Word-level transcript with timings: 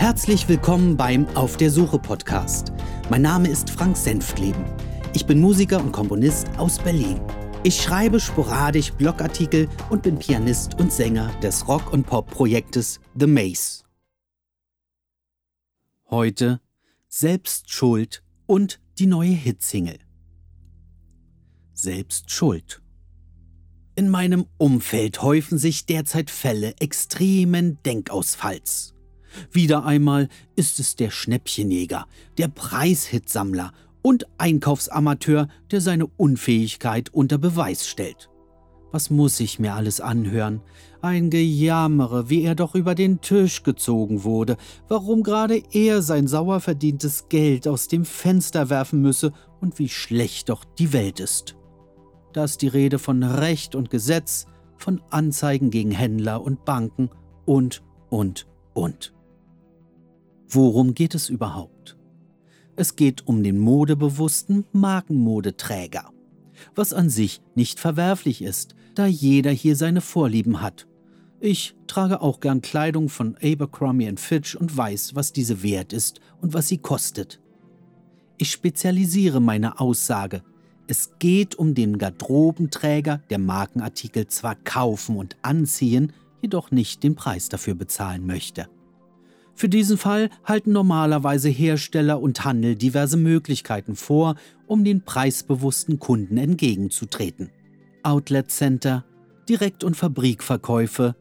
Herzlich 0.00 0.48
willkommen 0.48 0.96
beim 0.96 1.28
Auf 1.36 1.58
der 1.58 1.70
Suche 1.70 1.98
Podcast. 1.98 2.72
Mein 3.10 3.20
Name 3.20 3.50
ist 3.50 3.68
Frank 3.68 3.98
Senftleben. 3.98 4.64
Ich 5.12 5.26
bin 5.26 5.38
Musiker 5.38 5.78
und 5.78 5.92
Komponist 5.92 6.48
aus 6.56 6.78
Berlin. 6.78 7.20
Ich 7.64 7.82
schreibe 7.82 8.18
sporadisch 8.18 8.92
Blogartikel 8.94 9.68
und 9.90 10.02
bin 10.02 10.18
Pianist 10.18 10.80
und 10.80 10.90
Sänger 10.90 11.28
des 11.42 11.68
Rock- 11.68 11.92
und 11.92 12.06
Pop-Projektes 12.06 12.98
The 13.14 13.26
Maze. 13.26 13.84
Heute 16.08 16.62
Selbstschuld 17.06 18.24
und 18.46 18.80
die 18.98 19.06
neue 19.06 19.32
Hitsingle. 19.32 19.98
Selbstschuld. 21.74 22.80
In 23.96 24.08
meinem 24.08 24.46
Umfeld 24.56 25.20
häufen 25.20 25.58
sich 25.58 25.84
derzeit 25.84 26.30
Fälle 26.30 26.74
extremen 26.80 27.76
Denkausfalls. 27.84 28.94
Wieder 29.52 29.84
einmal 29.84 30.28
ist 30.56 30.80
es 30.80 30.96
der 30.96 31.10
Schnäppchenjäger, 31.10 32.06
der 32.38 32.48
Preishitsammler 32.48 33.72
und 34.02 34.26
Einkaufsamateur, 34.38 35.48
der 35.70 35.80
seine 35.80 36.06
Unfähigkeit 36.06 37.12
unter 37.12 37.38
Beweis 37.38 37.86
stellt. 37.86 38.30
Was 38.92 39.08
muss 39.08 39.38
ich 39.38 39.58
mir 39.58 39.74
alles 39.74 40.00
anhören? 40.00 40.62
Ein 41.00 41.30
Gejammere, 41.30 42.28
wie 42.28 42.42
er 42.42 42.56
doch 42.56 42.74
über 42.74 42.94
den 42.94 43.20
Tisch 43.20 43.62
gezogen 43.62 44.24
wurde, 44.24 44.56
warum 44.88 45.22
gerade 45.22 45.62
er 45.72 46.02
sein 46.02 46.26
sauer 46.26 46.60
verdientes 46.60 47.28
Geld 47.28 47.68
aus 47.68 47.86
dem 47.88 48.04
Fenster 48.04 48.68
werfen 48.68 49.00
müsse 49.00 49.32
und 49.60 49.78
wie 49.78 49.88
schlecht 49.88 50.48
doch 50.48 50.64
die 50.64 50.92
Welt 50.92 51.20
ist. 51.20 51.56
Da 52.32 52.44
ist 52.44 52.62
die 52.62 52.68
Rede 52.68 52.98
von 52.98 53.22
Recht 53.22 53.74
und 53.74 53.90
Gesetz, 53.90 54.46
von 54.76 55.00
Anzeigen 55.10 55.70
gegen 55.70 55.90
Händler 55.90 56.42
und 56.42 56.64
Banken 56.64 57.10
und, 57.44 57.82
und, 58.08 58.46
und. 58.74 59.12
Worum 60.50 60.94
geht 60.94 61.14
es 61.14 61.28
überhaupt? 61.28 61.96
Es 62.76 62.96
geht 62.96 63.26
um 63.26 63.42
den 63.42 63.58
modebewussten 63.58 64.64
Markenmodeträger, 64.72 66.10
was 66.74 66.92
an 66.92 67.08
sich 67.08 67.40
nicht 67.54 67.78
verwerflich 67.78 68.42
ist, 68.42 68.74
da 68.94 69.06
jeder 69.06 69.50
hier 69.50 69.76
seine 69.76 70.00
Vorlieben 70.00 70.60
hat. 70.60 70.86
Ich 71.40 71.74
trage 71.86 72.20
auch 72.20 72.40
gern 72.40 72.60
Kleidung 72.60 73.08
von 73.08 73.36
Abercrombie 73.42 74.12
Fitch 74.16 74.56
und 74.56 74.76
weiß, 74.76 75.14
was 75.14 75.32
diese 75.32 75.62
wert 75.62 75.92
ist 75.92 76.20
und 76.40 76.52
was 76.52 76.68
sie 76.68 76.78
kostet. 76.78 77.40
Ich 78.36 78.50
spezialisiere 78.50 79.40
meine 79.40 79.80
Aussage 79.80 80.42
es 80.90 81.12
geht 81.20 81.54
um 81.54 81.76
den 81.76 81.98
Garderobenträger, 81.98 83.18
der 83.30 83.38
Markenartikel 83.38 84.26
zwar 84.26 84.56
kaufen 84.56 85.18
und 85.18 85.36
anziehen, 85.40 86.12
jedoch 86.42 86.72
nicht 86.72 87.04
den 87.04 87.14
Preis 87.14 87.48
dafür 87.48 87.76
bezahlen 87.76 88.26
möchte. 88.26 88.66
Für 89.60 89.68
diesen 89.68 89.98
Fall 89.98 90.30
halten 90.42 90.72
normalerweise 90.72 91.50
Hersteller 91.50 92.22
und 92.22 92.46
Handel 92.46 92.76
diverse 92.76 93.18
Möglichkeiten 93.18 93.94
vor, 93.94 94.36
um 94.66 94.84
den 94.84 95.04
preisbewussten 95.04 95.98
Kunden 95.98 96.38
entgegenzutreten. 96.38 97.50
Outlet 98.02 98.50
Center, 98.50 99.04
Direkt- 99.50 99.84
und 99.84 99.98
Fabrikverkäufe, 99.98 101.14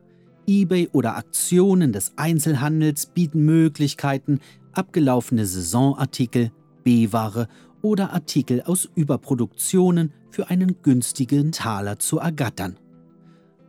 eBay 0.47 0.87
oder 0.93 1.17
Aktionen 1.17 1.91
des 1.91 2.13
Einzelhandels 2.15 3.07
bieten 3.07 3.43
Möglichkeiten, 3.43 4.39
abgelaufene 4.71 5.45
Saisonartikel, 5.45 6.53
B-Ware 6.85 7.49
oder 7.81 8.13
Artikel 8.13 8.61
aus 8.61 8.87
Überproduktionen 8.95 10.13
für 10.31 10.49
einen 10.49 10.81
günstigen 10.81 11.51
Taler 11.51 11.99
zu 11.99 12.19
ergattern. 12.19 12.77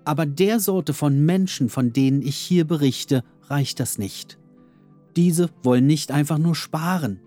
Aber 0.04 0.26
der 0.26 0.60
Sorte 0.60 0.94
von 0.94 1.26
Menschen, 1.26 1.70
von 1.70 1.92
denen 1.92 2.22
ich 2.22 2.36
hier 2.36 2.64
berichte, 2.64 3.24
reicht 3.48 3.80
das 3.80 3.98
nicht. 3.98 4.39
Diese 5.16 5.50
wollen 5.62 5.87
nicht 5.87 6.10
einfach 6.10 6.38
nur 6.38 6.54
sparen. 6.54 7.21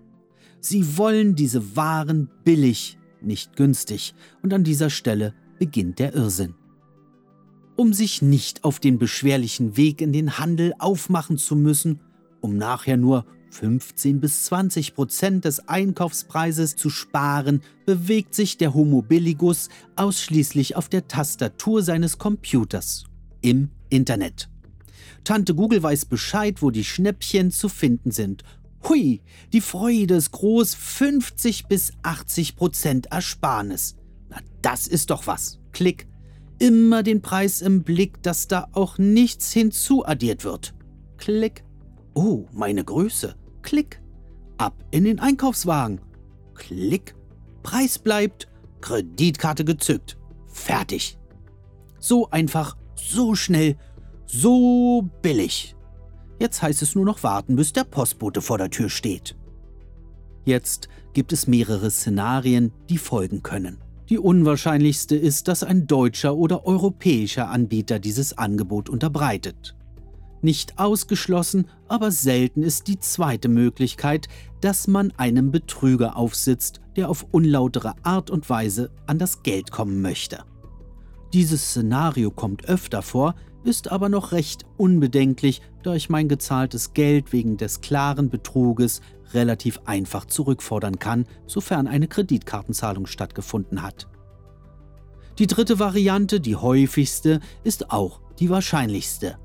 Sie 0.59 0.97
wollen 0.97 1.35
diese 1.35 1.75
Waren 1.75 2.29
billig, 2.43 2.97
nicht 3.21 3.55
günstig, 3.55 4.13
und 4.41 4.53
an 4.53 4.63
dieser 4.63 4.89
Stelle 4.89 5.33
beginnt 5.59 5.99
der 5.99 6.13
Irrsinn. 6.13 6.55
Um 7.75 7.91
sich 7.93 8.21
nicht 8.21 8.63
auf 8.63 8.79
den 8.79 8.99
beschwerlichen 8.99 9.77
Weg 9.77 10.01
in 10.01 10.13
den 10.13 10.37
Handel 10.37 10.73
aufmachen 10.79 11.37
zu 11.37 11.55
müssen, 11.55 11.99
um 12.39 12.55
nachher 12.55 12.97
nur 12.97 13.25
15 13.49 14.19
bis 14.19 14.45
20 14.45 14.95
Prozent 14.95 15.45
des 15.45 15.67
Einkaufspreises 15.67 16.75
zu 16.75 16.89
sparen, 16.89 17.61
bewegt 17.85 18.33
sich 18.33 18.57
der 18.57 18.73
Homo 18.73 19.01
billigus 19.01 19.69
ausschließlich 19.95 20.75
auf 20.75 20.89
der 20.89 21.07
Tastatur 21.07 21.83
seines 21.83 22.17
Computers 22.17 23.05
im 23.41 23.69
Internet. 23.89 24.52
Tante 25.23 25.55
Google 25.55 25.81
weiß 25.81 26.05
Bescheid, 26.05 26.61
wo 26.61 26.69
die 26.69 26.83
Schnäppchen 26.83 27.51
zu 27.51 27.69
finden 27.69 28.11
sind. 28.11 28.43
Hui, 28.87 29.21
die 29.53 29.61
Freude 29.61 30.15
ist 30.15 30.31
groß, 30.31 30.75
50 30.75 31.67
bis 31.67 31.93
80 32.03 32.55
Prozent 32.55 33.05
Ersparnis. 33.07 33.95
Na, 34.29 34.37
das 34.61 34.87
ist 34.87 35.09
doch 35.09 35.27
was. 35.27 35.59
Klick. 35.71 36.07
Immer 36.59 37.03
den 37.03 37.21
Preis 37.21 37.61
im 37.61 37.83
Blick, 37.83 38.21
dass 38.21 38.47
da 38.47 38.67
auch 38.73 38.97
nichts 38.97 39.51
hinzuaddiert 39.53 40.43
wird. 40.43 40.73
Klick. 41.17 41.63
Oh, 42.13 42.45
meine 42.51 42.83
Größe. 42.83 43.35
Klick. 43.61 44.01
Ab 44.57 44.83
in 44.91 45.05
den 45.05 45.19
Einkaufswagen. 45.19 46.01
Klick. 46.53 47.15
Preis 47.63 47.97
bleibt. 47.97 48.49
Kreditkarte 48.81 49.63
gezückt. 49.63 50.17
Fertig. 50.47 51.17
So 51.99 52.29
einfach, 52.29 52.75
so 52.95 53.33
schnell, 53.33 53.77
so 54.33 55.07
billig. 55.21 55.75
Jetzt 56.39 56.61
heißt 56.61 56.81
es 56.81 56.95
nur 56.95 57.05
noch 57.05 57.23
warten, 57.23 57.55
bis 57.55 57.71
der 57.71 57.83
Postbote 57.83 58.41
vor 58.41 58.57
der 58.57 58.71
Tür 58.71 58.89
steht. 58.89 59.35
Jetzt 60.43 60.89
gibt 61.13 61.31
es 61.31 61.47
mehrere 61.47 61.89
Szenarien, 61.91 62.71
die 62.89 62.97
folgen 62.97 63.43
können. 63.43 63.77
Die 64.09 64.17
unwahrscheinlichste 64.17 65.15
ist, 65.15 65.47
dass 65.47 65.63
ein 65.63 65.87
deutscher 65.87 66.35
oder 66.35 66.65
europäischer 66.65 67.49
Anbieter 67.49 67.99
dieses 67.99 68.37
Angebot 68.37 68.89
unterbreitet. 68.89 69.75
Nicht 70.41 70.77
ausgeschlossen, 70.77 71.67
aber 71.87 72.11
selten 72.11 72.63
ist 72.63 72.87
die 72.87 72.99
zweite 72.99 73.47
Möglichkeit, 73.47 74.27
dass 74.59 74.87
man 74.87 75.11
einem 75.11 75.51
Betrüger 75.51 76.17
aufsitzt, 76.17 76.81
der 76.97 77.09
auf 77.09 77.27
unlautere 77.31 77.93
Art 78.03 78.29
und 78.29 78.49
Weise 78.49 78.91
an 79.05 79.19
das 79.19 79.43
Geld 79.43 79.71
kommen 79.71 80.01
möchte. 80.01 80.43
Dieses 81.31 81.69
Szenario 81.69 82.29
kommt 82.29 82.65
öfter 82.65 83.01
vor, 83.01 83.35
ist 83.63 83.91
aber 83.91 84.09
noch 84.09 84.31
recht 84.31 84.65
unbedenklich, 84.77 85.61
da 85.83 85.93
ich 85.93 86.09
mein 86.09 86.27
gezahltes 86.27 86.93
Geld 86.93 87.33
wegen 87.33 87.57
des 87.57 87.81
klaren 87.81 88.29
Betruges 88.29 89.01
relativ 89.33 89.81
einfach 89.85 90.25
zurückfordern 90.25 90.99
kann, 90.99 91.25
sofern 91.47 91.87
eine 91.87 92.07
Kreditkartenzahlung 92.07 93.05
stattgefunden 93.05 93.81
hat. 93.81 94.07
Die 95.39 95.47
dritte 95.47 95.79
Variante, 95.79 96.39
die 96.39 96.55
häufigste, 96.55 97.39
ist 97.63 97.91
auch 97.91 98.21
die 98.39 98.49
wahrscheinlichste. 98.49 99.37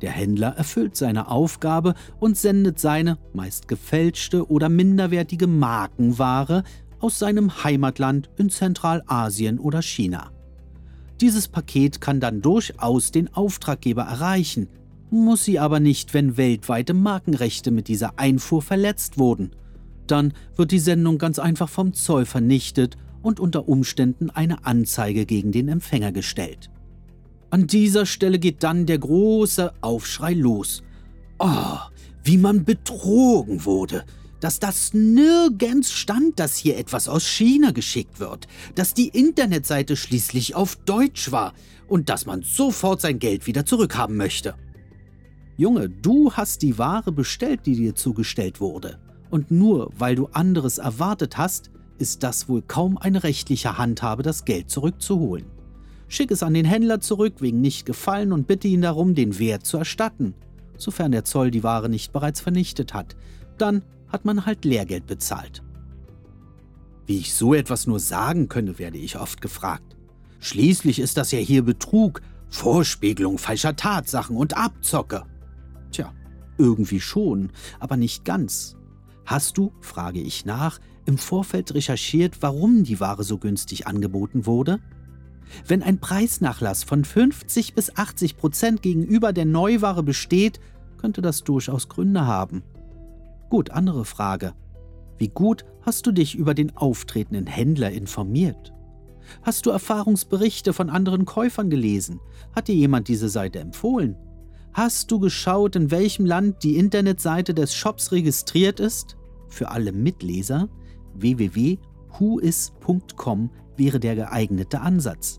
Der 0.00 0.10
Händler 0.10 0.56
erfüllt 0.56 0.96
seine 0.96 1.30
Aufgabe 1.30 1.94
und 2.18 2.36
sendet 2.36 2.78
seine 2.78 3.18
meist 3.32 3.68
gefälschte 3.68 4.50
oder 4.50 4.68
minderwertige 4.68 5.46
Markenware 5.46 6.62
aus 7.00 7.18
seinem 7.18 7.64
Heimatland 7.64 8.30
in 8.36 8.50
Zentralasien 8.50 9.58
oder 9.58 9.82
China. 9.82 10.33
Dieses 11.20 11.48
Paket 11.48 12.00
kann 12.00 12.20
dann 12.20 12.42
durchaus 12.42 13.12
den 13.12 13.32
Auftraggeber 13.32 14.02
erreichen, 14.02 14.68
muss 15.10 15.44
sie 15.44 15.58
aber 15.58 15.78
nicht, 15.80 16.12
wenn 16.12 16.36
weltweite 16.36 16.92
Markenrechte 16.92 17.70
mit 17.70 17.88
dieser 17.88 18.18
Einfuhr 18.18 18.62
verletzt 18.62 19.16
wurden. 19.18 19.52
Dann 20.06 20.32
wird 20.56 20.72
die 20.72 20.78
Sendung 20.78 21.18
ganz 21.18 21.38
einfach 21.38 21.68
vom 21.68 21.94
Zoll 21.94 22.26
vernichtet 22.26 22.96
und 23.22 23.40
unter 23.40 23.68
Umständen 23.68 24.30
eine 24.30 24.66
Anzeige 24.66 25.24
gegen 25.24 25.52
den 25.52 25.68
Empfänger 25.68 26.12
gestellt. 26.12 26.70
An 27.50 27.68
dieser 27.68 28.04
Stelle 28.04 28.38
geht 28.38 28.62
dann 28.64 28.84
der 28.84 28.98
große 28.98 29.72
Aufschrei 29.80 30.34
los. 30.34 30.82
Oh, 31.38 31.78
wie 32.24 32.36
man 32.36 32.64
betrogen 32.64 33.64
wurde, 33.64 34.04
dass 34.40 34.58
das 34.58 34.92
nirgends 34.94 35.92
stand, 35.92 36.38
dass 36.38 36.56
hier 36.56 36.76
etwas 36.76 37.08
aus 37.08 37.26
China 37.26 37.70
geschickt 37.70 38.20
wird, 38.20 38.46
dass 38.74 38.94
die 38.94 39.08
Internetseite 39.08 39.96
schließlich 39.96 40.54
auf 40.54 40.76
Deutsch 40.76 41.32
war 41.32 41.54
und 41.88 42.08
dass 42.08 42.26
man 42.26 42.42
sofort 42.42 43.00
sein 43.00 43.18
Geld 43.18 43.46
wieder 43.46 43.64
zurückhaben 43.64 44.16
möchte. 44.16 44.54
Junge, 45.56 45.88
du 45.88 46.32
hast 46.32 46.62
die 46.62 46.78
Ware 46.78 47.12
bestellt, 47.12 47.60
die 47.66 47.76
dir 47.76 47.94
zugestellt 47.94 48.60
wurde. 48.60 48.98
Und 49.30 49.50
nur 49.50 49.90
weil 49.96 50.16
du 50.16 50.26
anderes 50.26 50.78
erwartet 50.78 51.36
hast, 51.36 51.70
ist 51.98 52.22
das 52.22 52.48
wohl 52.48 52.62
kaum 52.62 52.98
eine 52.98 53.22
rechtliche 53.22 53.78
Handhabe, 53.78 54.22
das 54.22 54.44
Geld 54.44 54.70
zurückzuholen. 54.70 55.46
Schick 56.08 56.30
es 56.30 56.42
an 56.42 56.54
den 56.54 56.64
Händler 56.64 57.00
zurück 57.00 57.34
wegen 57.40 57.60
nicht 57.60 57.86
gefallen 57.86 58.32
und 58.32 58.46
bitte 58.46 58.68
ihn 58.68 58.82
darum, 58.82 59.14
den 59.14 59.38
Wert 59.38 59.64
zu 59.64 59.78
erstatten, 59.78 60.34
sofern 60.76 61.12
der 61.12 61.24
Zoll 61.24 61.50
die 61.50 61.62
Ware 61.62 61.88
nicht 61.88 62.12
bereits 62.12 62.40
vernichtet 62.40 62.94
hat. 62.94 63.16
Dann 63.58 63.82
hat 64.14 64.24
man 64.24 64.46
halt 64.46 64.64
Lehrgeld 64.64 65.06
bezahlt. 65.06 65.62
Wie 67.04 67.18
ich 67.18 67.34
so 67.34 67.52
etwas 67.52 67.86
nur 67.86 68.00
sagen 68.00 68.48
könne, 68.48 68.78
werde 68.78 68.96
ich 68.96 69.18
oft 69.18 69.42
gefragt. 69.42 69.96
Schließlich 70.38 71.00
ist 71.00 71.16
das 71.16 71.32
ja 71.32 71.38
hier 71.38 71.62
Betrug, 71.62 72.22
Vorspiegelung 72.48 73.38
falscher 73.38 73.76
Tatsachen 73.76 74.36
und 74.36 74.56
Abzocke. 74.56 75.24
Tja, 75.90 76.14
irgendwie 76.56 77.00
schon, 77.00 77.50
aber 77.80 77.96
nicht 77.96 78.24
ganz. 78.24 78.76
Hast 79.26 79.58
du, 79.58 79.72
frage 79.80 80.20
ich 80.20 80.44
nach, 80.44 80.78
im 81.06 81.18
Vorfeld 81.18 81.74
recherchiert, 81.74 82.36
warum 82.40 82.84
die 82.84 83.00
Ware 83.00 83.24
so 83.24 83.38
günstig 83.38 83.86
angeboten 83.86 84.46
wurde? 84.46 84.78
Wenn 85.66 85.82
ein 85.82 85.98
Preisnachlass 85.98 86.84
von 86.84 87.04
50 87.04 87.74
bis 87.74 87.96
80 87.96 88.36
Prozent 88.36 88.82
gegenüber 88.82 89.32
der 89.32 89.44
Neuware 89.44 90.02
besteht, 90.02 90.60
könnte 90.98 91.20
das 91.20 91.42
durchaus 91.42 91.88
Gründe 91.88 92.26
haben. 92.26 92.62
Gut, 93.54 93.70
andere 93.70 94.04
Frage. 94.04 94.52
Wie 95.16 95.28
gut 95.28 95.64
hast 95.82 96.08
du 96.08 96.10
dich 96.10 96.34
über 96.34 96.54
den 96.54 96.76
auftretenden 96.76 97.46
Händler 97.46 97.92
informiert? 97.92 98.72
Hast 99.42 99.64
du 99.64 99.70
Erfahrungsberichte 99.70 100.72
von 100.72 100.90
anderen 100.90 101.24
Käufern 101.24 101.70
gelesen? 101.70 102.18
Hat 102.52 102.66
dir 102.66 102.74
jemand 102.74 103.06
diese 103.06 103.28
Seite 103.28 103.60
empfohlen? 103.60 104.16
Hast 104.72 105.12
du 105.12 105.20
geschaut, 105.20 105.76
in 105.76 105.92
welchem 105.92 106.26
Land 106.26 106.64
die 106.64 106.76
Internetseite 106.76 107.54
des 107.54 107.76
Shops 107.76 108.10
registriert 108.10 108.80
ist? 108.80 109.16
Für 109.46 109.70
alle 109.70 109.92
Mitleser 109.92 110.68
www.whois.com 111.14 111.80
wäre 113.76 114.00
der 114.00 114.16
geeignete 114.16 114.80
Ansatz. 114.80 115.38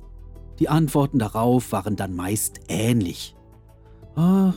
Die 0.60 0.70
Antworten 0.70 1.20
darauf 1.20 1.74
waren 1.74 1.98
dann 1.98 2.16
meist 2.16 2.62
ähnlich. 2.70 3.36
Ach, 4.16 4.56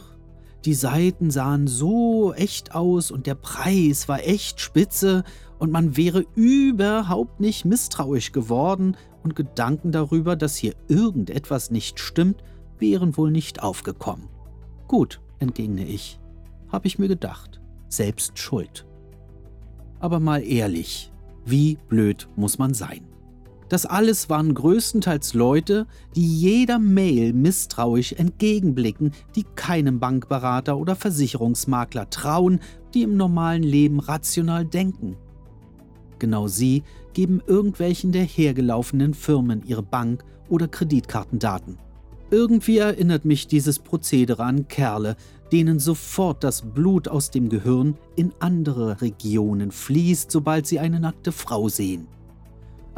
die 0.68 0.74
Seiten 0.74 1.30
sahen 1.30 1.66
so 1.66 2.34
echt 2.34 2.74
aus 2.74 3.10
und 3.10 3.26
der 3.26 3.36
Preis 3.36 4.06
war 4.06 4.22
echt 4.22 4.60
spitze 4.60 5.24
und 5.58 5.72
man 5.72 5.96
wäre 5.96 6.26
überhaupt 6.34 7.40
nicht 7.40 7.64
misstrauisch 7.64 8.32
geworden 8.32 8.94
und 9.22 9.34
Gedanken 9.34 9.92
darüber, 9.92 10.36
dass 10.36 10.56
hier 10.56 10.74
irgendetwas 10.86 11.70
nicht 11.70 11.98
stimmt, 12.00 12.44
wären 12.78 13.16
wohl 13.16 13.30
nicht 13.30 13.62
aufgekommen. 13.62 14.28
Gut, 14.88 15.22
entgegne 15.38 15.86
ich, 15.86 16.20
habe 16.68 16.86
ich 16.86 16.98
mir 16.98 17.08
gedacht, 17.08 17.62
selbst 17.88 18.38
schuld. 18.38 18.84
Aber 20.00 20.20
mal 20.20 20.44
ehrlich, 20.44 21.10
wie 21.46 21.78
blöd 21.88 22.28
muss 22.36 22.58
man 22.58 22.74
sein? 22.74 23.07
Das 23.68 23.84
alles 23.84 24.30
waren 24.30 24.54
größtenteils 24.54 25.34
Leute, 25.34 25.86
die 26.16 26.26
jeder 26.26 26.78
Mail 26.78 27.34
misstrauisch 27.34 28.14
entgegenblicken, 28.14 29.12
die 29.36 29.44
keinem 29.56 30.00
Bankberater 30.00 30.78
oder 30.78 30.96
Versicherungsmakler 30.96 32.08
trauen, 32.08 32.60
die 32.94 33.02
im 33.02 33.16
normalen 33.16 33.62
Leben 33.62 34.00
rational 34.00 34.64
denken. 34.64 35.16
Genau 36.18 36.48
sie 36.48 36.82
geben 37.12 37.42
irgendwelchen 37.46 38.12
der 38.12 38.24
hergelaufenen 38.24 39.12
Firmen 39.12 39.62
ihre 39.64 39.82
Bank- 39.82 40.24
oder 40.48 40.66
Kreditkartendaten. 40.66 41.78
Irgendwie 42.30 42.78
erinnert 42.78 43.24
mich 43.24 43.46
dieses 43.46 43.78
Prozedere 43.78 44.44
an 44.44 44.68
Kerle, 44.68 45.16
denen 45.52 45.78
sofort 45.78 46.44
das 46.44 46.62
Blut 46.62 47.08
aus 47.08 47.30
dem 47.30 47.48
Gehirn 47.48 47.96
in 48.16 48.32
andere 48.38 49.00
Regionen 49.00 49.70
fließt, 49.70 50.30
sobald 50.30 50.66
sie 50.66 50.78
eine 50.78 51.00
nackte 51.00 51.32
Frau 51.32 51.68
sehen. 51.68 52.06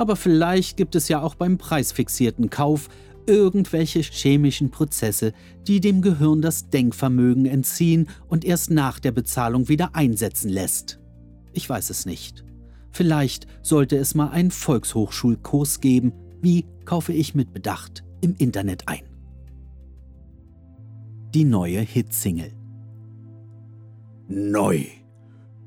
Aber 0.00 0.16
vielleicht 0.16 0.78
gibt 0.78 0.94
es 0.94 1.08
ja 1.08 1.20
auch 1.20 1.34
beim 1.34 1.58
preisfixierten 1.58 2.48
Kauf 2.48 2.88
irgendwelche 3.26 4.00
chemischen 4.00 4.70
Prozesse, 4.70 5.34
die 5.66 5.78
dem 5.78 6.00
Gehirn 6.00 6.40
das 6.40 6.70
Denkvermögen 6.70 7.44
entziehen 7.44 8.08
und 8.26 8.46
erst 8.46 8.70
nach 8.70 8.98
der 8.98 9.12
Bezahlung 9.12 9.68
wieder 9.68 9.94
einsetzen 9.94 10.48
lässt. 10.48 11.00
Ich 11.52 11.68
weiß 11.68 11.90
es 11.90 12.06
nicht. 12.06 12.46
Vielleicht 12.90 13.46
sollte 13.60 13.98
es 13.98 14.14
mal 14.14 14.30
einen 14.30 14.50
Volkshochschulkurs 14.50 15.82
geben, 15.82 16.14
wie 16.40 16.64
kaufe 16.86 17.12
ich 17.12 17.34
mit 17.34 17.52
Bedacht 17.52 18.02
im 18.22 18.34
Internet 18.38 18.88
ein. 18.88 19.02
Die 21.34 21.44
neue 21.44 21.80
Hitsingle. 21.80 22.54
Neu. 24.28 24.86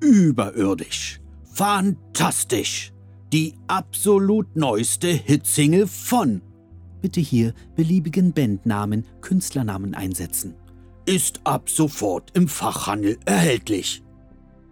Überirdisch. 0.01 1.21
Fantastisch 1.43 2.92
die 3.33 3.55
absolut 3.65 4.55
neueste 4.55 5.07
Hitsingle 5.07 5.87
von. 5.87 6.43
Bitte 7.01 7.19
hier 7.19 7.55
beliebigen 7.75 8.31
Bandnamen, 8.31 9.05
Künstlernamen 9.21 9.95
einsetzen. 9.95 10.53
Ist 11.07 11.41
ab 11.43 11.67
sofort 11.67 12.29
im 12.35 12.47
Fachhandel 12.47 13.17
erhältlich. 13.25 14.03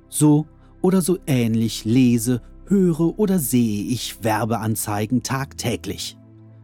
So 0.10 0.46
oder 0.82 1.02
so 1.02 1.18
ähnlich 1.26 1.86
lese, 1.86 2.44
höre 2.68 3.18
oder 3.18 3.40
sehe 3.40 3.84
ich 3.86 4.24
Werbeanzeigen 4.24 5.24
tagtäglich. 5.24 6.16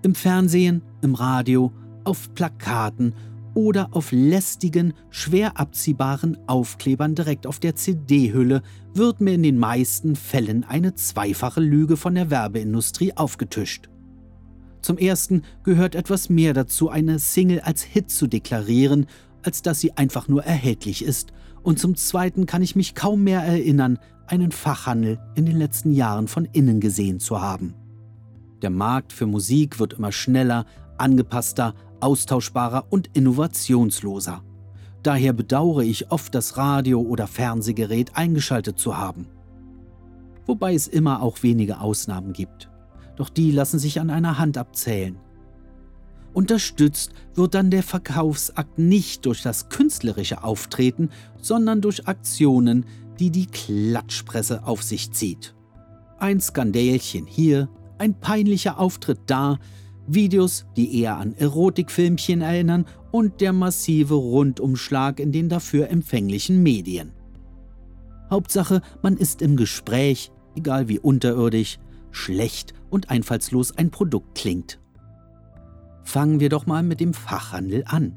Im 0.03 0.13
Fernsehen, 0.13 0.83
im 1.01 1.15
Radio, 1.15 1.71
auf 2.03 2.31
Plakaten 2.35 3.15
oder 3.57 3.89
auf 3.89 4.11
lästigen, 4.11 4.93
schwer 5.09 5.59
abziehbaren 5.59 6.37
Aufklebern 6.45 7.15
direkt 7.15 7.47
auf 7.47 7.59
der 7.59 7.75
CD-Hülle 7.75 8.61
wird 8.93 9.19
mir 9.19 9.33
in 9.33 9.41
den 9.41 9.57
meisten 9.57 10.15
Fällen 10.15 10.63
eine 10.63 10.93
zweifache 10.93 11.59
Lüge 11.59 11.97
von 11.97 12.13
der 12.13 12.29
Werbeindustrie 12.29 13.13
aufgetischt. 13.17 13.89
Zum 14.81 14.99
ersten 14.99 15.41
gehört 15.63 15.95
etwas 15.95 16.29
mehr 16.29 16.53
dazu, 16.53 16.91
eine 16.91 17.17
Single 17.17 17.61
als 17.61 17.81
Hit 17.81 18.11
zu 18.11 18.27
deklarieren, 18.27 19.07
als 19.41 19.63
dass 19.63 19.79
sie 19.79 19.97
einfach 19.97 20.27
nur 20.27 20.43
erhältlich 20.43 21.03
ist, 21.03 21.33
und 21.63 21.79
zum 21.79 21.95
zweiten 21.95 22.45
kann 22.45 22.61
ich 22.61 22.75
mich 22.75 22.93
kaum 22.93 23.23
mehr 23.23 23.41
erinnern, 23.41 23.97
einen 24.27 24.51
Fachhandel 24.51 25.17
in 25.33 25.47
den 25.47 25.57
letzten 25.57 25.91
Jahren 25.93 26.27
von 26.27 26.45
innen 26.45 26.79
gesehen 26.79 27.19
zu 27.19 27.41
haben. 27.41 27.73
Der 28.61 28.69
Markt 28.69 29.13
für 29.13 29.25
Musik 29.25 29.79
wird 29.79 29.93
immer 29.93 30.11
schneller, 30.11 30.67
angepasster, 30.97 31.73
austauschbarer 32.01 32.85
und 32.89 33.09
innovationsloser. 33.13 34.43
Daher 35.03 35.33
bedauere 35.33 35.83
ich 35.83 36.11
oft, 36.11 36.35
das 36.35 36.57
Radio- 36.57 37.01
oder 37.01 37.27
Fernsehgerät 37.27 38.15
eingeschaltet 38.15 38.79
zu 38.79 38.97
haben. 38.97 39.27
Wobei 40.45 40.73
es 40.73 40.87
immer 40.87 41.21
auch 41.21 41.43
wenige 41.43 41.79
Ausnahmen 41.79 42.33
gibt. 42.33 42.69
Doch 43.15 43.29
die 43.29 43.51
lassen 43.51 43.79
sich 43.79 43.99
an 43.99 44.09
einer 44.09 44.37
Hand 44.37 44.57
abzählen. 44.57 45.17
Unterstützt 46.33 47.13
wird 47.33 47.55
dann 47.55 47.71
der 47.71 47.83
Verkaufsakt 47.83 48.77
nicht 48.77 49.25
durch 49.25 49.41
das 49.41 49.69
künstlerische 49.69 50.43
Auftreten, 50.43 51.09
sondern 51.41 51.81
durch 51.81 52.07
Aktionen, 52.07 52.85
die 53.19 53.31
die 53.31 53.47
Klatschpresse 53.47 54.63
auf 54.65 54.83
sich 54.83 55.11
zieht. 55.11 55.55
Ein 56.19 56.39
Skandälchen 56.39 57.25
hier, 57.25 57.69
ein 57.97 58.19
peinlicher 58.19 58.79
Auftritt 58.79 59.19
da, 59.25 59.57
Videos, 60.07 60.65
die 60.75 61.01
eher 61.01 61.17
an 61.17 61.33
Erotikfilmchen 61.35 62.41
erinnern 62.41 62.85
und 63.11 63.41
der 63.41 63.53
massive 63.53 64.15
Rundumschlag 64.15 65.19
in 65.19 65.31
den 65.31 65.49
dafür 65.49 65.89
empfänglichen 65.89 66.63
Medien. 66.63 67.11
Hauptsache, 68.29 68.81
man 69.01 69.17
ist 69.17 69.41
im 69.41 69.55
Gespräch, 69.55 70.31
egal 70.55 70.87
wie 70.87 70.99
unterirdisch, 70.99 71.77
schlecht 72.11 72.73
und 72.89 73.09
einfallslos 73.09 73.77
ein 73.77 73.91
Produkt 73.91 74.35
klingt. 74.35 74.79
Fangen 76.03 76.39
wir 76.39 76.49
doch 76.49 76.65
mal 76.65 76.83
mit 76.83 76.99
dem 76.99 77.13
Fachhandel 77.13 77.83
an. 77.85 78.15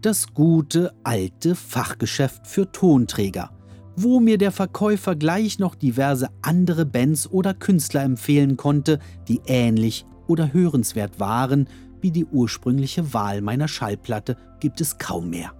Das 0.00 0.34
gute 0.34 0.92
alte 1.04 1.54
Fachgeschäft 1.54 2.46
für 2.46 2.70
Tonträger, 2.70 3.50
wo 3.96 4.20
mir 4.20 4.38
der 4.38 4.52
Verkäufer 4.52 5.14
gleich 5.14 5.58
noch 5.58 5.74
diverse 5.74 6.28
andere 6.42 6.86
Bands 6.86 7.30
oder 7.30 7.54
Künstler 7.54 8.02
empfehlen 8.02 8.56
konnte, 8.56 8.98
die 9.28 9.40
ähnlich 9.46 10.06
oder 10.32 10.54
hörenswert 10.54 11.20
waren 11.20 11.68
wie 12.00 12.10
die 12.10 12.24
ursprüngliche 12.24 13.12
Wahl 13.12 13.42
meiner 13.42 13.68
Schallplatte, 13.68 14.36
gibt 14.60 14.80
es 14.80 14.96
kaum 14.96 15.28
mehr. 15.28 15.52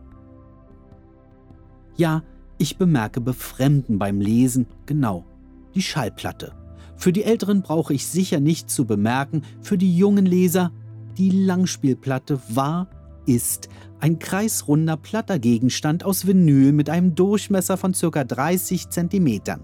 Ja, 1.96 2.22
ich 2.56 2.78
bemerke 2.78 3.20
Befremden 3.20 3.98
beim 3.98 4.20
Lesen, 4.20 4.66
genau, 4.86 5.26
die 5.74 5.82
Schallplatte. 5.82 6.52
Für 6.96 7.12
die 7.12 7.22
Älteren 7.22 7.62
brauche 7.62 7.92
ich 7.92 8.06
sicher 8.06 8.40
nicht 8.40 8.70
zu 8.70 8.86
bemerken, 8.86 9.42
für 9.60 9.76
die 9.76 9.94
jungen 9.94 10.24
Leser, 10.24 10.72
die 11.18 11.30
Langspielplatte 11.30 12.40
war, 12.48 12.88
ist 13.26 13.68
ein 14.00 14.18
kreisrunder 14.18 14.96
platter 14.96 15.38
Gegenstand 15.38 16.02
aus 16.02 16.26
Vinyl 16.26 16.72
mit 16.72 16.88
einem 16.88 17.14
Durchmesser 17.14 17.76
von 17.76 17.92
ca. 17.92 18.24
30 18.24 18.88
Zentimetern. 18.88 19.60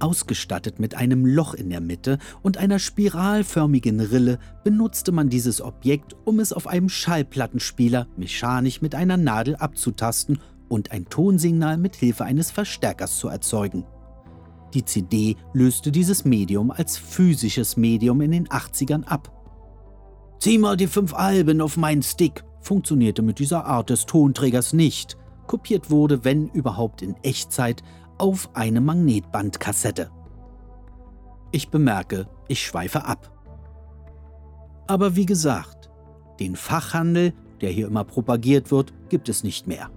Ausgestattet 0.00 0.78
mit 0.78 0.94
einem 0.94 1.26
Loch 1.26 1.54
in 1.54 1.70
der 1.70 1.80
Mitte 1.80 2.18
und 2.42 2.56
einer 2.56 2.78
spiralförmigen 2.78 4.00
Rille 4.00 4.38
benutzte 4.64 5.12
man 5.12 5.28
dieses 5.28 5.60
Objekt, 5.60 6.16
um 6.24 6.40
es 6.40 6.52
auf 6.52 6.66
einem 6.66 6.88
Schallplattenspieler 6.88 8.06
mechanisch 8.16 8.82
mit 8.82 8.94
einer 8.94 9.16
Nadel 9.16 9.56
abzutasten 9.56 10.38
und 10.68 10.92
ein 10.92 11.06
Tonsignal 11.06 11.76
mit 11.78 11.96
Hilfe 11.96 12.24
eines 12.24 12.50
Verstärkers 12.50 13.18
zu 13.18 13.28
erzeugen. 13.28 13.84
Die 14.74 14.84
CD 14.84 15.36
löste 15.54 15.90
dieses 15.90 16.24
Medium 16.24 16.70
als 16.70 16.98
physisches 16.98 17.76
Medium 17.76 18.20
in 18.20 18.32
den 18.32 18.48
80ern 18.48 19.04
ab. 19.04 19.32
Zieh 20.40 20.58
mal 20.58 20.76
die 20.76 20.86
fünf 20.86 21.14
Alben 21.14 21.60
auf 21.60 21.76
meinen 21.76 22.02
Stick 22.02 22.44
funktionierte 22.60 23.22
mit 23.22 23.38
dieser 23.38 23.64
Art 23.64 23.90
des 23.90 24.06
Tonträgers 24.06 24.72
nicht. 24.72 25.16
Kopiert 25.46 25.90
wurde, 25.90 26.24
wenn 26.24 26.48
überhaupt 26.48 27.00
in 27.00 27.16
Echtzeit, 27.22 27.82
auf 28.18 28.50
eine 28.54 28.80
Magnetbandkassette. 28.80 30.10
Ich 31.50 31.70
bemerke, 31.70 32.28
ich 32.48 32.64
schweife 32.64 33.04
ab. 33.04 33.32
Aber 34.86 35.16
wie 35.16 35.26
gesagt, 35.26 35.90
den 36.40 36.56
Fachhandel, 36.56 37.32
der 37.60 37.70
hier 37.70 37.86
immer 37.86 38.04
propagiert 38.04 38.70
wird, 38.70 38.92
gibt 39.08 39.28
es 39.28 39.44
nicht 39.44 39.66
mehr. 39.66 39.90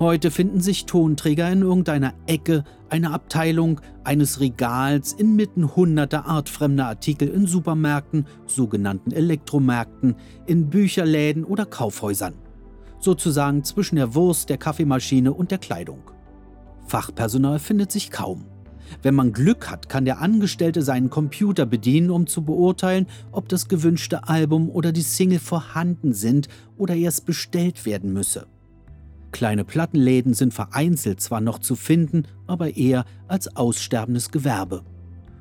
Heute 0.00 0.30
finden 0.30 0.60
sich 0.60 0.86
Tonträger 0.86 1.50
in 1.50 1.62
irgendeiner 1.62 2.14
Ecke, 2.26 2.62
einer 2.88 3.12
Abteilung, 3.12 3.80
eines 4.04 4.38
Regals 4.38 5.12
inmitten 5.12 5.74
hunderter 5.74 6.26
artfremder 6.26 6.86
Artikel 6.86 7.26
in 7.26 7.46
Supermärkten, 7.46 8.26
sogenannten 8.46 9.10
Elektromärkten, 9.10 10.14
in 10.46 10.70
Bücherläden 10.70 11.44
oder 11.44 11.66
Kaufhäusern. 11.66 12.34
Sozusagen 13.00 13.64
zwischen 13.64 13.96
der 13.96 14.14
Wurst, 14.14 14.50
der 14.50 14.58
Kaffeemaschine 14.58 15.32
und 15.32 15.50
der 15.50 15.58
Kleidung. 15.58 16.02
Fachpersonal 16.88 17.58
findet 17.58 17.92
sich 17.92 18.10
kaum. 18.10 18.46
Wenn 19.02 19.14
man 19.14 19.32
Glück 19.32 19.70
hat, 19.70 19.88
kann 19.88 20.04
der 20.04 20.20
Angestellte 20.20 20.82
seinen 20.82 21.10
Computer 21.10 21.66
bedienen, 21.66 22.10
um 22.10 22.26
zu 22.26 22.42
beurteilen, 22.42 23.06
ob 23.32 23.48
das 23.48 23.68
gewünschte 23.68 24.28
Album 24.28 24.70
oder 24.70 24.92
die 24.92 25.02
Single 25.02 25.38
vorhanden 25.38 26.14
sind 26.14 26.48
oder 26.76 26.94
erst 26.94 27.26
bestellt 27.26 27.84
werden 27.84 28.12
müsse. 28.12 28.46
Kleine 29.30 29.64
Plattenläden 29.64 30.32
sind 30.32 30.54
vereinzelt 30.54 31.20
zwar 31.20 31.42
noch 31.42 31.58
zu 31.58 31.76
finden, 31.76 32.24
aber 32.46 32.76
eher 32.76 33.04
als 33.28 33.56
aussterbendes 33.56 34.30
Gewerbe. 34.30 34.82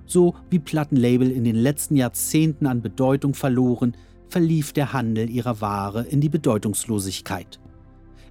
So 0.06 0.36
wie 0.50 0.60
Plattenlabel 0.60 1.32
in 1.32 1.46
den 1.46 1.56
letzten 1.56 1.96
Jahrzehnten 1.96 2.66
an 2.68 2.82
Bedeutung 2.82 3.34
verloren, 3.34 3.96
verlief 4.28 4.74
der 4.74 4.92
Handel 4.92 5.30
ihrer 5.30 5.62
Ware 5.62 6.04
in 6.04 6.20
die 6.20 6.30
Bedeutungslosigkeit. 6.30 7.60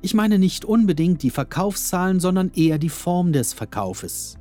Ich 0.02 0.14
meine 0.14 0.38
nicht 0.38 0.64
unbedingt 0.64 1.22
die 1.22 1.30
Verkaufszahlen, 1.30 2.20
sondern 2.20 2.50
eher 2.54 2.78
die 2.78 2.88
Form 2.88 3.32
des 3.32 3.52
Verkaufes. 3.52 4.36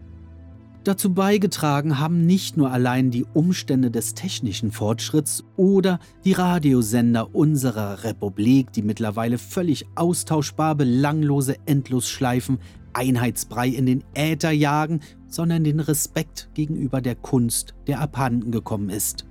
Dazu 0.86 1.16
beigetragen 1.16 1.98
haben 2.00 2.28
nicht 2.28 2.58
nur 2.58 2.70
allein 2.70 3.10
die 3.10 3.26
Umstände 3.34 3.90
des 3.90 4.14
technischen 4.14 4.72
Fortschritts 4.72 5.44
oder 5.58 6.00
die 6.26 6.34
Radiosender 6.34 7.34
unserer 7.34 8.04
Republik, 8.04 8.72
die 8.72 8.84
mittlerweile 8.84 9.40
völlig 9.40 9.88
austauschbar 9.96 10.76
belanglose 10.76 11.56
Endlosschleifen 11.66 12.60
Einheitsbrei 12.94 13.70
in 13.70 13.88
den 13.88 14.04
Äther 14.14 14.52
jagen, 14.52 15.00
sondern 15.28 15.64
den 15.64 15.80
Respekt 15.80 16.50
gegenüber 16.54 17.02
der 17.02 17.16
Kunst, 17.16 17.74
der 17.88 18.00
abhanden 18.00 18.52
gekommen 18.52 18.90
ist. 18.92 19.26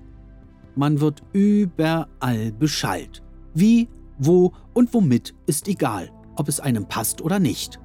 Man 0.75 1.01
wird 1.01 1.23
überall 1.33 2.51
beschallt. 2.51 3.23
Wie, 3.55 3.89
wo 4.19 4.53
und 4.73 4.93
womit 4.93 5.35
ist 5.47 5.69
egal, 5.69 6.11
ob 6.37 6.49
es 6.49 6.61
einem 6.61 6.87
passt 6.87 7.23
oder 7.23 7.39
nicht. 7.39 7.81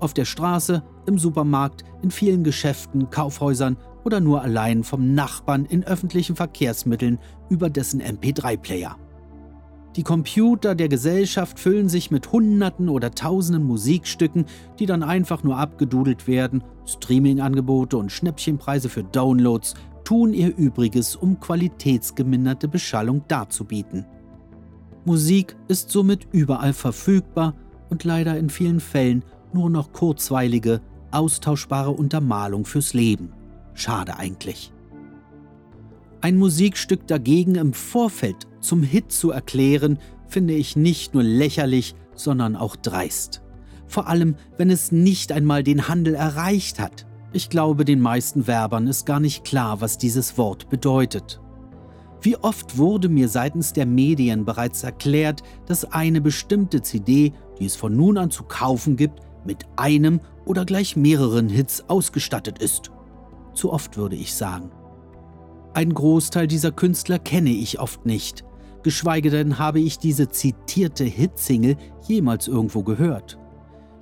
Auf 0.00 0.14
der 0.14 0.24
Straße, 0.24 0.82
im 1.06 1.18
Supermarkt, 1.18 1.84
in 2.02 2.10
vielen 2.10 2.44
Geschäften, 2.44 3.10
Kaufhäusern 3.10 3.76
oder 4.04 4.20
nur 4.20 4.42
allein 4.42 4.84
vom 4.84 5.14
Nachbarn 5.14 5.64
in 5.64 5.84
öffentlichen 5.84 6.36
Verkehrsmitteln 6.36 7.18
über 7.48 7.70
dessen 7.70 8.02
MP3-Player. 8.02 8.96
Die 9.96 10.02
Computer 10.02 10.74
der 10.74 10.88
Gesellschaft 10.88 11.60
füllen 11.60 11.88
sich 11.88 12.10
mit 12.10 12.32
Hunderten 12.32 12.88
oder 12.88 13.12
Tausenden 13.12 13.64
Musikstücken, 13.64 14.46
die 14.80 14.86
dann 14.86 15.04
einfach 15.04 15.44
nur 15.44 15.56
abgedudelt 15.56 16.26
werden. 16.26 16.64
Streamingangebote 16.84 17.96
und 17.96 18.10
Schnäppchenpreise 18.10 18.88
für 18.88 19.04
Downloads 19.04 19.74
tun 20.02 20.34
ihr 20.34 20.54
Übriges, 20.56 21.14
um 21.14 21.38
qualitätsgeminderte 21.38 22.66
Beschallung 22.66 23.22
darzubieten. 23.28 24.04
Musik 25.04 25.54
ist 25.68 25.90
somit 25.90 26.26
überall 26.32 26.72
verfügbar 26.72 27.54
und 27.94 28.02
leider 28.02 28.36
in 28.36 28.50
vielen 28.50 28.80
Fällen 28.80 29.22
nur 29.52 29.70
noch 29.70 29.92
kurzweilige, 29.92 30.80
austauschbare 31.12 31.92
Untermalung 31.92 32.64
fürs 32.64 32.92
Leben. 32.92 33.32
Schade 33.74 34.18
eigentlich. 34.18 34.72
Ein 36.20 36.36
Musikstück 36.36 37.06
dagegen 37.06 37.54
im 37.54 37.72
Vorfeld 37.72 38.48
zum 38.58 38.82
Hit 38.82 39.12
zu 39.12 39.30
erklären, 39.30 40.00
finde 40.26 40.54
ich 40.54 40.74
nicht 40.74 41.14
nur 41.14 41.22
lächerlich, 41.22 41.94
sondern 42.16 42.56
auch 42.56 42.74
dreist. 42.74 43.42
Vor 43.86 44.08
allem, 44.08 44.34
wenn 44.58 44.70
es 44.70 44.90
nicht 44.90 45.30
einmal 45.30 45.62
den 45.62 45.86
Handel 45.86 46.16
erreicht 46.16 46.80
hat. 46.80 47.06
Ich 47.32 47.48
glaube, 47.48 47.84
den 47.84 48.00
meisten 48.00 48.48
Werbern 48.48 48.88
ist 48.88 49.06
gar 49.06 49.20
nicht 49.20 49.44
klar, 49.44 49.80
was 49.80 49.98
dieses 49.98 50.36
Wort 50.36 50.68
bedeutet. 50.68 51.40
Wie 52.24 52.38
oft 52.38 52.78
wurde 52.78 53.10
mir 53.10 53.28
seitens 53.28 53.74
der 53.74 53.84
Medien 53.84 54.46
bereits 54.46 54.82
erklärt, 54.82 55.42
dass 55.66 55.92
eine 55.92 56.22
bestimmte 56.22 56.80
CD, 56.80 57.34
die 57.58 57.66
es 57.66 57.76
von 57.76 57.94
nun 57.94 58.16
an 58.16 58.30
zu 58.30 58.44
kaufen 58.44 58.96
gibt, 58.96 59.20
mit 59.44 59.66
einem 59.76 60.20
oder 60.46 60.64
gleich 60.64 60.96
mehreren 60.96 61.50
Hits 61.50 61.84
ausgestattet 61.86 62.60
ist. 62.60 62.90
Zu 63.52 63.74
oft 63.74 63.98
würde 63.98 64.16
ich 64.16 64.34
sagen. 64.34 64.70
Ein 65.74 65.92
Großteil 65.92 66.46
dieser 66.46 66.72
Künstler 66.72 67.18
kenne 67.18 67.50
ich 67.50 67.78
oft 67.78 68.06
nicht, 68.06 68.42
geschweige 68.82 69.28
denn 69.28 69.58
habe 69.58 69.80
ich 69.80 69.98
diese 69.98 70.30
zitierte 70.30 71.04
Hitsingle 71.04 71.76
jemals 72.08 72.48
irgendwo 72.48 72.84
gehört. 72.84 73.38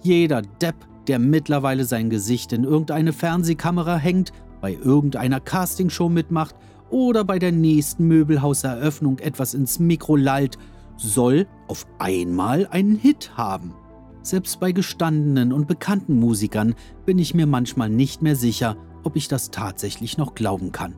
Jeder 0.00 0.42
Depp, 0.42 0.76
der 1.08 1.18
mittlerweile 1.18 1.84
sein 1.84 2.08
Gesicht 2.08 2.52
in 2.52 2.62
irgendeine 2.62 3.12
Fernsehkamera 3.12 3.96
hängt, 3.96 4.32
bei 4.60 4.74
irgendeiner 4.74 5.40
Castingshow 5.40 6.08
mitmacht 6.08 6.54
oder 6.92 7.24
bei 7.24 7.38
der 7.38 7.52
nächsten 7.52 8.06
Möbelhauseröffnung 8.06 9.18
etwas 9.18 9.54
ins 9.54 9.78
Mikro 9.78 10.14
lallt, 10.16 10.58
soll 10.96 11.46
auf 11.66 11.86
einmal 11.98 12.68
einen 12.70 12.96
Hit 12.96 13.32
haben. 13.36 13.74
Selbst 14.22 14.60
bei 14.60 14.70
gestandenen 14.70 15.52
und 15.52 15.66
bekannten 15.66 16.20
Musikern 16.20 16.74
bin 17.04 17.18
ich 17.18 17.34
mir 17.34 17.46
manchmal 17.46 17.88
nicht 17.88 18.22
mehr 18.22 18.36
sicher, 18.36 18.76
ob 19.02 19.16
ich 19.16 19.26
das 19.26 19.50
tatsächlich 19.50 20.16
noch 20.16 20.34
glauben 20.34 20.70
kann. 20.70 20.94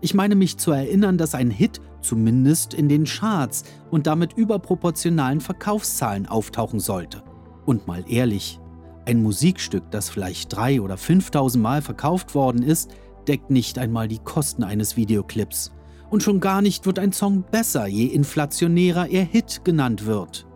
Ich 0.00 0.14
meine 0.14 0.34
mich 0.34 0.58
zu 0.58 0.72
erinnern, 0.72 1.18
dass 1.18 1.34
ein 1.34 1.50
Hit 1.50 1.80
zumindest 2.00 2.74
in 2.74 2.88
den 2.88 3.04
Charts 3.04 3.64
und 3.90 4.06
damit 4.06 4.32
überproportionalen 4.32 5.40
Verkaufszahlen 5.40 6.26
auftauchen 6.26 6.80
sollte. 6.80 7.22
Und 7.66 7.86
mal 7.86 8.04
ehrlich, 8.08 8.60
ein 9.04 9.22
Musikstück, 9.22 9.90
das 9.90 10.08
vielleicht 10.08 10.54
drei 10.54 10.80
oder 10.80 10.96
5000 10.96 11.62
Mal 11.62 11.82
verkauft 11.82 12.34
worden 12.34 12.62
ist, 12.62 12.90
deckt 13.28 13.50
nicht 13.50 13.78
einmal 13.78 14.08
die 14.08 14.18
Kosten 14.18 14.64
eines 14.64 14.96
Videoclips. 14.96 15.72
Und 16.10 16.22
schon 16.22 16.40
gar 16.40 16.62
nicht 16.62 16.86
wird 16.86 16.98
ein 16.98 17.12
Song 17.12 17.44
besser, 17.50 17.86
je 17.86 18.06
inflationärer 18.06 19.08
er 19.08 19.24
Hit 19.24 19.62
genannt 19.64 20.06
wird. 20.06 20.46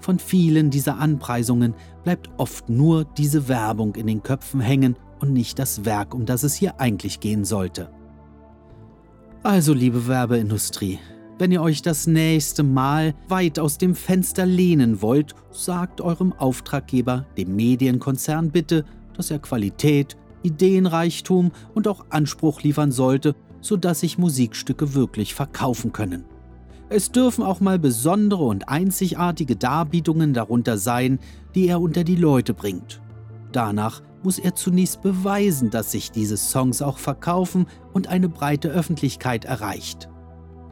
Von 0.00 0.18
vielen 0.18 0.70
dieser 0.70 0.98
Anpreisungen 0.98 1.74
bleibt 2.02 2.30
oft 2.38 2.68
nur 2.68 3.04
diese 3.04 3.46
Werbung 3.46 3.94
in 3.94 4.06
den 4.06 4.22
Köpfen 4.22 4.60
hängen 4.60 4.96
und 5.20 5.32
nicht 5.32 5.58
das 5.58 5.84
Werk, 5.84 6.14
um 6.14 6.26
das 6.26 6.42
es 6.42 6.54
hier 6.54 6.80
eigentlich 6.80 7.20
gehen 7.20 7.44
sollte. 7.44 7.90
Also, 9.44 9.74
liebe 9.74 10.08
Werbeindustrie, 10.08 10.98
wenn 11.38 11.52
ihr 11.52 11.62
euch 11.62 11.82
das 11.82 12.06
nächste 12.06 12.62
Mal 12.62 13.14
weit 13.28 13.58
aus 13.58 13.78
dem 13.78 13.94
Fenster 13.94 14.46
lehnen 14.46 15.02
wollt, 15.02 15.34
sagt 15.50 16.00
eurem 16.00 16.32
Auftraggeber, 16.32 17.26
dem 17.36 17.54
Medienkonzern 17.56 18.50
bitte, 18.50 18.84
dass 19.16 19.30
er 19.30 19.38
Qualität, 19.38 20.16
Ideenreichtum 20.42 21.52
und 21.74 21.88
auch 21.88 22.06
Anspruch 22.10 22.62
liefern 22.62 22.92
sollte, 22.92 23.34
sodass 23.60 24.00
sich 24.00 24.18
Musikstücke 24.18 24.94
wirklich 24.94 25.34
verkaufen 25.34 25.92
können. 25.92 26.24
Es 26.88 27.10
dürfen 27.10 27.42
auch 27.42 27.60
mal 27.60 27.78
besondere 27.78 28.44
und 28.44 28.68
einzigartige 28.68 29.56
Darbietungen 29.56 30.34
darunter 30.34 30.76
sein, 30.76 31.20
die 31.54 31.68
er 31.68 31.80
unter 31.80 32.04
die 32.04 32.16
Leute 32.16 32.52
bringt. 32.52 33.00
Danach 33.50 34.02
muss 34.22 34.38
er 34.38 34.54
zunächst 34.54 35.00
beweisen, 35.02 35.70
dass 35.70 35.92
sich 35.92 36.10
diese 36.10 36.36
Songs 36.36 36.82
auch 36.82 36.98
verkaufen 36.98 37.66
und 37.92 38.08
eine 38.08 38.28
breite 38.28 38.68
Öffentlichkeit 38.68 39.44
erreicht. 39.44 40.08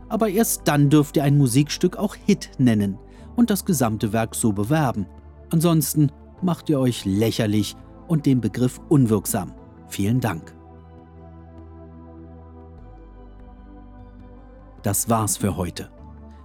Aber 0.09 0.29
erst 0.29 0.63
dann 0.67 0.91
dürft 0.91 1.17
ihr 1.17 1.25
ein 1.25 1.39
Musikstück 1.39 1.97
auch 1.97 2.15
Hit 2.15 2.51
nennen 2.59 2.99
und 3.37 3.49
das 3.51 3.65
gesamte 3.65 4.13
Werk 4.13 4.35
so 4.35 4.53
bewerben. 4.53 5.07
Ansonsten 5.51 6.13
macht 6.43 6.69
ihr 6.69 6.79
euch 6.79 7.05
lächerlich 7.05 7.77
und 8.09 8.27
den 8.27 8.41
Begriff 8.41 8.81
unwirksam. 8.89 9.53
Vielen 9.91 10.21
Dank. 10.21 10.55
Das 14.83 15.09
war's 15.11 15.37
für 15.37 15.57
heute. 15.57 15.91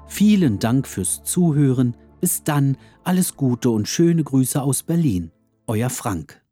Vielen 0.08 0.60
Dank 0.60 0.88
fürs 0.88 1.24
Zuhören. 1.24 1.96
Bis 2.20 2.44
dann, 2.44 2.78
alles 3.04 3.36
Gute 3.36 3.70
und 3.70 3.88
schöne 3.88 4.24
Grüße 4.24 4.62
aus 4.62 4.84
Berlin. 4.84 5.32
Euer 5.68 5.90
Frank. 5.90 6.45